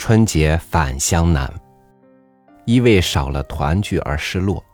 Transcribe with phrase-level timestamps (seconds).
[0.00, 1.52] 春节返乡难，
[2.64, 4.64] 一为少了团聚而失落，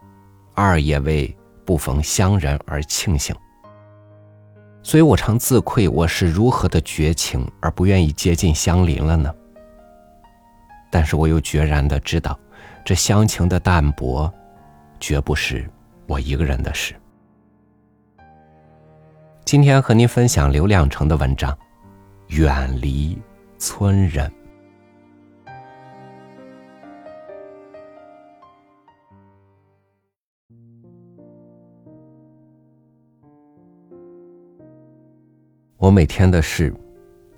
[0.54, 3.34] 二也为不逢乡人而庆幸。
[4.84, 9.34] 所以我常自愧，我是如何的绝情而不愿意接近乡邻了呢？
[10.92, 12.38] 但是我又决然的知道，
[12.84, 14.32] 这乡情的淡薄，
[15.00, 15.68] 绝不是
[16.06, 16.94] 我一个人的事。
[19.44, 21.52] 今天和您分享刘亮程的文章
[22.28, 23.20] 《远离
[23.58, 24.30] 村人》。
[35.86, 36.74] 我每天的事，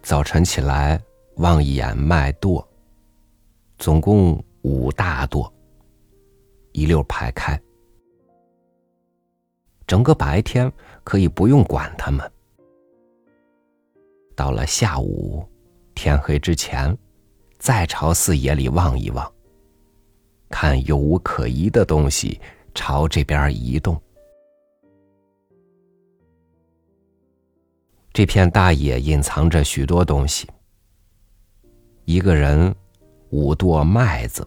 [0.02, 0.98] 早晨起来
[1.36, 2.66] 望一眼麦垛，
[3.76, 5.52] 总共五大垛，
[6.72, 7.60] 一溜排开。
[9.86, 10.72] 整个白天
[11.04, 12.26] 可以不用管它们。
[14.34, 15.46] 到了下午，
[15.94, 16.96] 天黑之前，
[17.58, 19.30] 再朝四野里望一望，
[20.48, 22.40] 看有无可疑的东西
[22.74, 24.00] 朝这边移动。
[28.18, 30.44] 这片大野隐藏着许多东西。
[32.04, 32.74] 一个人
[33.30, 34.44] 五垛麦子，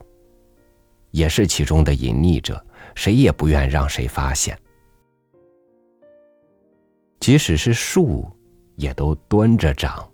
[1.11, 2.61] 也是其中的隐匿者，
[2.95, 4.59] 谁也不愿让谁发现。
[7.21, 8.29] 即使是树，
[8.75, 10.05] 也都蹲着长，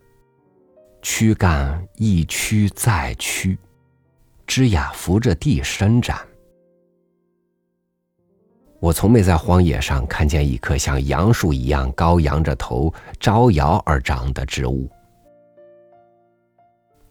[1.01, 3.57] 躯干一屈再屈，
[4.45, 6.15] 枝桠扶着地伸展。
[8.79, 14.89] 我从没在荒野上看见一棵像杨树一样高扬着头招摇而长的植物。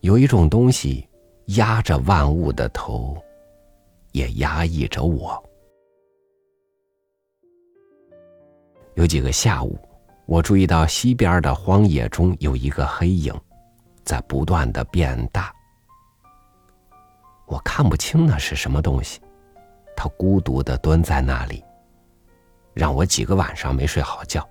[0.01, 1.09] 有一种东西
[1.47, 3.17] 压着万物的头，
[4.13, 5.43] 也压抑着我。
[8.95, 9.77] 有几个下午，
[10.27, 13.35] 我注意到西边的荒野中有一个黑影，
[14.05, 15.53] 在不断的变大。
[17.47, 19.21] 我看不清那是什么东西。
[19.97, 21.65] 他孤独的蹲在那里，
[22.75, 24.47] 让我几个晚上没睡好觉。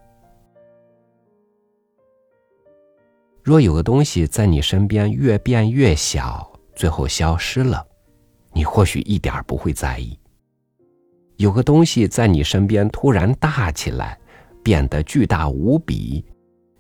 [3.44, 7.86] 若有个东西在你身边越变越小，最后消失了，
[8.52, 10.18] 你或许一点不会在意；
[11.38, 14.20] 有个东西在你身边突然大起来，
[14.64, 16.26] 变得巨大无比，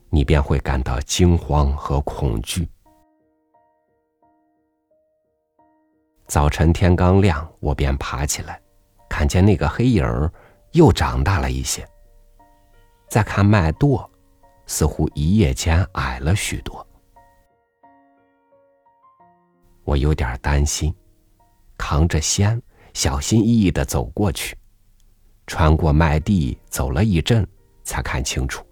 [0.09, 2.68] 你便会感到惊慌和恐惧。
[6.28, 8.59] 早晨天刚亮，我便爬起来，
[9.08, 10.31] 看见那个黑影儿
[10.72, 11.88] 又长大了一些。
[13.08, 14.09] 再看麦垛，
[14.66, 16.85] 似乎一夜间矮了许多。
[19.84, 20.94] 我有点担心，
[21.78, 22.59] 扛着锨，
[22.94, 24.58] 小心翼翼的走过去，
[25.46, 27.47] 穿过麦地，走了一阵，
[27.84, 28.66] 才看清楚，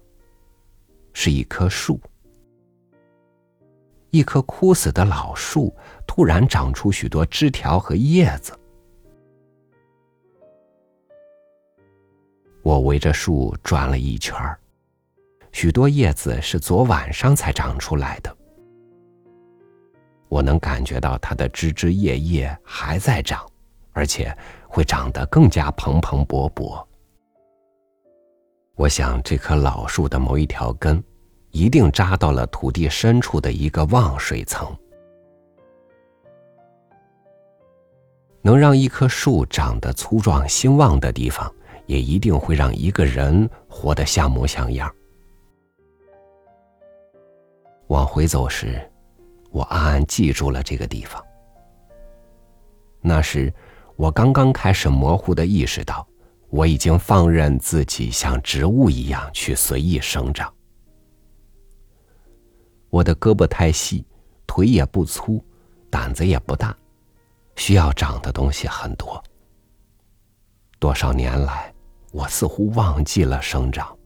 [1.14, 2.02] 是一棵树。
[4.14, 5.76] 一棵枯死的老树
[6.06, 8.54] 突然长出许多枝条和叶子。
[12.62, 14.38] 我围着树转了一圈
[15.52, 18.38] 许多叶子是昨晚上才长出来的。
[20.30, 23.44] 我能感觉到它的枝枝叶叶还在长，
[23.94, 24.36] 而且
[24.68, 26.86] 会长得更加蓬蓬勃勃。
[28.76, 31.04] 我想，这棵老树的某一条根。
[31.54, 34.76] 一定扎到了土地深处的一个旺水层。
[38.42, 41.50] 能让一棵树长得粗壮兴旺的地方，
[41.86, 44.94] 也一定会让一个人活得像模像样。
[47.88, 48.82] 往回走时，
[49.52, 51.24] 我暗暗记住了这个地方。
[53.00, 53.54] 那时，
[53.96, 56.06] 我刚刚开始模糊的意识到，
[56.50, 60.52] 我已经放任自己像植物一样去随意生长。
[62.94, 64.06] 我的胳膊太细，
[64.46, 65.44] 腿也不粗，
[65.90, 66.78] 胆子也不大，
[67.56, 69.22] 需要长的东西很多。
[70.78, 71.74] 多少年来，
[72.12, 73.98] 我似乎忘记了生长。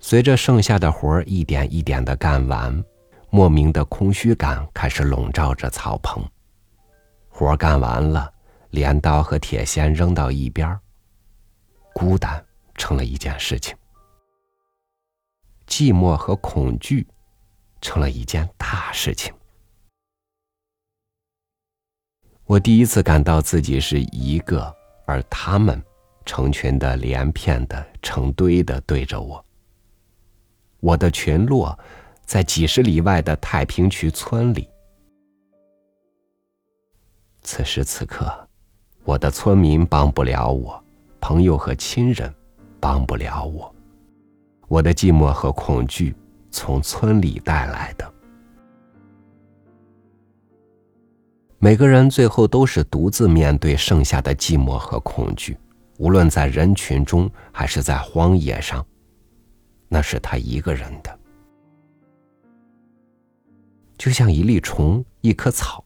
[0.00, 2.82] 随着剩下的活儿一点一点的干完，
[3.28, 6.24] 莫名的空虚感开始笼罩着草棚。
[7.28, 8.32] 活儿干完了，
[8.70, 10.80] 镰刀和铁锨扔到一边儿，
[11.92, 12.42] 孤单
[12.76, 13.76] 成了一件事情。
[15.78, 17.06] 寂寞和恐惧，
[17.80, 19.32] 成了一件大事情。
[22.46, 24.74] 我第一次感到自己是一个，
[25.06, 25.80] 而他们
[26.26, 29.44] 成群的、连片的、成堆的对着我。
[30.80, 31.78] 我的群落
[32.24, 34.68] 在几十里外的太平区村里。
[37.42, 38.48] 此时此刻，
[39.04, 40.84] 我的村民帮不了我，
[41.20, 42.34] 朋友和亲人
[42.80, 43.72] 帮不了我。
[44.68, 46.14] 我的寂寞和恐惧
[46.50, 48.14] 从村里带来的。
[51.58, 55.56] 每个人最后都是独自面对剩下的寂寞和恐惧，
[55.98, 58.84] 无论在人群中还是在荒野上，
[59.88, 61.18] 那是他一个人的。
[63.96, 65.82] 就像一粒虫、一棵草，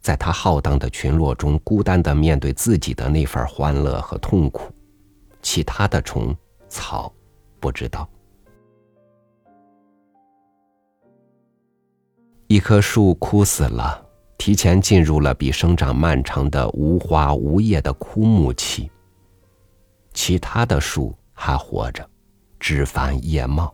[0.00, 4.70] 在他浩荡的群落中孤单的面对自己的那份欢乐和痛苦，
[5.42, 6.36] 其他的虫、
[6.68, 7.12] 草
[7.58, 8.08] 不知道。
[12.48, 14.04] 一棵树枯死了，
[14.38, 18.90] 提前进入了比生长漫长的无花无叶的枯木期。
[20.14, 22.08] 其他的树还活着，
[22.58, 23.72] 枝繁叶茂，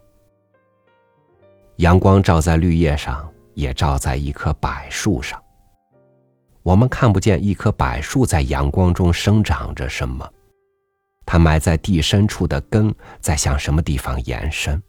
[1.77, 3.29] 阳光照在绿叶上。
[3.55, 5.41] 也照在一棵柏树上。
[6.65, 10.29] 我们看不见一棵柏树在阳光中生长着什么，
[11.25, 14.83] 它埋在地深处的根在向什么地方延伸。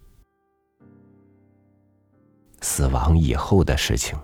[2.62, 4.18] 死亡以后的事情，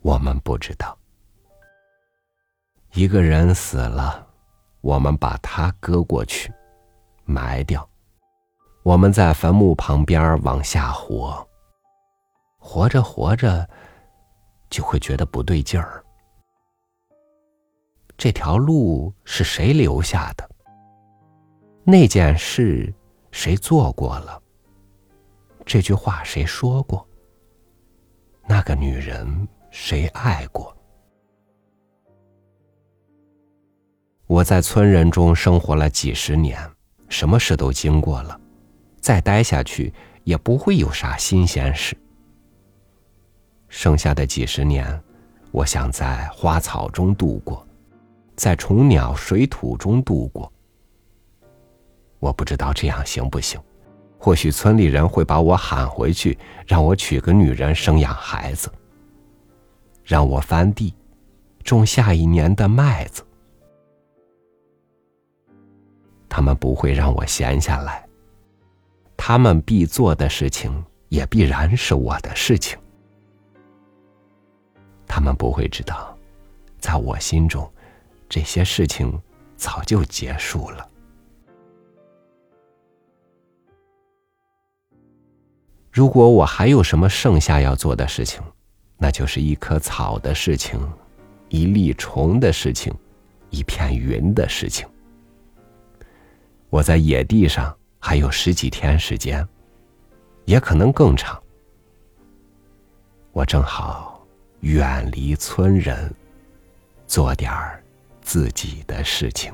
[0.00, 0.96] 我们不知道。
[2.92, 4.26] 一个人死了，
[4.80, 6.52] 我们把他搁过去，
[7.24, 7.88] 埋掉。
[8.82, 11.46] 我们在坟墓旁边往下活。
[12.58, 13.68] 活着活着，
[14.70, 16.04] 就会觉得不对劲儿。
[18.16, 20.48] 这条路是谁留下的？
[21.82, 22.94] 那件事
[23.32, 24.40] 谁做过了？
[25.66, 27.06] 这句话谁说过？
[28.46, 30.76] 那个女人谁爱过？
[34.26, 36.58] 我在村人中生活了几十年，
[37.08, 38.38] 什么事都经过了，
[39.00, 39.92] 再待下去
[40.24, 41.96] 也不会有啥新鲜事。
[43.68, 45.02] 剩下的几十年，
[45.50, 47.66] 我想在花草中度过，
[48.36, 50.52] 在虫鸟水土中度过。
[52.18, 53.60] 我不知道这样行不行，
[54.24, 58.72] 或许村里人会把我喊回去，让我娶个女人，生养孩子，
[60.02, 60.94] 让我翻地，
[61.62, 63.22] 种下一年的麦子。
[66.26, 68.02] 他们不会让我闲下来，
[69.14, 72.78] 他们必做的事情，也必然是我的事情。
[75.06, 76.16] 他们不会知道，
[76.78, 77.70] 在我心中，
[78.26, 79.20] 这些事情
[79.54, 80.88] 早就结束了。
[85.94, 88.42] 如果我还有什么剩下要做的事情，
[88.98, 90.76] 那就是一棵草的事情，
[91.48, 92.92] 一粒虫的事情，
[93.50, 94.84] 一片云的事情。
[96.68, 99.46] 我在野地上还有十几天时间，
[100.46, 101.40] 也可能更长。
[103.30, 104.12] 我正好。
[104.62, 106.10] 远离村人，
[107.06, 107.84] 做点儿
[108.22, 109.52] 自己的事情。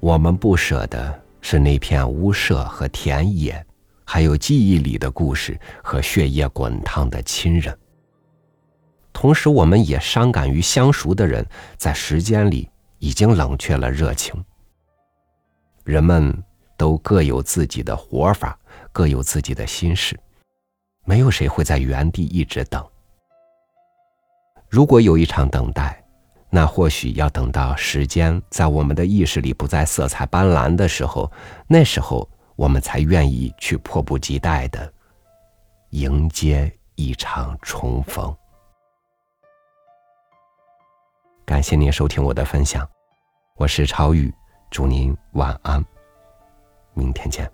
[0.00, 3.64] 我们不舍的是那片屋舍和田野。
[4.10, 7.78] 还有记忆里的故事和血液滚烫的亲人。
[9.12, 11.46] 同时，我们也伤感于相熟的人
[11.76, 14.42] 在时间里已经冷却了热情。
[15.84, 16.34] 人们
[16.74, 18.58] 都各有自己的活法，
[18.92, 20.18] 各有自己的心事，
[21.04, 22.82] 没有谁会在原地一直等。
[24.70, 26.02] 如果有一场等待，
[26.50, 31.30] 那或许要等到时间在我们的意识里不再色彩斑斓的时候，
[31.66, 32.28] 那时候。
[32.58, 34.92] 我们才愿意去迫不及待的
[35.90, 38.36] 迎接一场重逢。
[41.46, 42.84] 感谢您收听我的分享，
[43.54, 44.34] 我是超宇，
[44.72, 45.80] 祝您晚安，
[46.94, 47.48] 明天见。